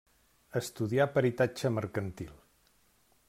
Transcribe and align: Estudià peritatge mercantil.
Estudià 0.59 1.05
peritatge 1.17 1.73
mercantil. 1.77 2.35